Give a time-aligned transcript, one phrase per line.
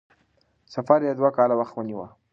[0.73, 2.05] سفر یې دوه کاله وخت ونیو.